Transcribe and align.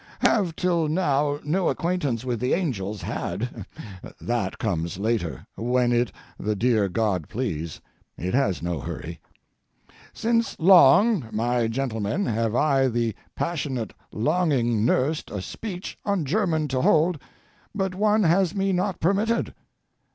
Have 0.21 0.55
till 0.55 0.87
now 0.87 1.37
no 1.43 1.69
acquaintance 1.69 2.25
with 2.25 2.39
the 2.39 2.55
angels 2.55 3.03
had. 3.03 3.67
That 4.19 4.57
comes 4.57 4.97
later—when 4.97 5.91
it 5.91 6.11
the 6.39 6.55
dear 6.55 6.89
God 6.89 7.29
please—it 7.29 8.33
has 8.33 8.63
no 8.63 8.79
hurry. 8.79 9.19
Since 10.11 10.57
long, 10.57 11.27
my 11.31 11.67
gentlemen, 11.67 12.25
have 12.25 12.55
I 12.55 12.87
the 12.87 13.13
passionate 13.35 13.93
longing 14.11 14.83
nursed 14.85 15.29
a 15.29 15.39
speech 15.39 15.99
on 16.03 16.25
German 16.25 16.67
to 16.69 16.81
hold, 16.81 17.21
but 17.75 17.93
one 17.93 18.23
has 18.23 18.55
me 18.55 18.73
not 18.73 18.99
permitted. 18.99 19.53